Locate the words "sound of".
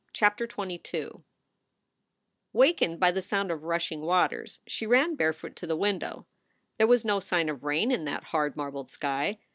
3.21-3.65